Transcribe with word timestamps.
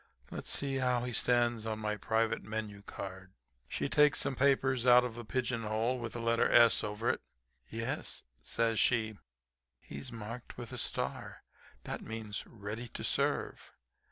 Let's 0.31 0.49
see 0.49 0.77
how 0.77 1.03
he 1.03 1.13
stands 1.13 1.67
on 1.67 1.77
my 1.77 1.95
private 1.95 2.41
menu 2.41 2.81
card.' 2.81 3.33
She 3.67 3.87
takes 3.87 4.17
some 4.17 4.35
papers 4.35 4.83
out 4.87 5.03
of 5.03 5.15
a 5.15 5.23
pigeon 5.23 5.61
hole 5.61 5.99
with 5.99 6.13
the 6.13 6.19
letter 6.19 6.49
'S' 6.49 6.83
over 6.83 7.07
it. 7.11 7.21
"'Yes,' 7.69 8.23
says 8.41 8.79
she, 8.79 9.19
'he's 9.79 10.11
marked 10.11 10.57
with 10.57 10.71
a 10.73 10.79
star; 10.79 11.43
that 11.83 12.01
means 12.01 12.43
"ready 12.47 12.87
to 12.87 13.03
serve." 13.03 13.73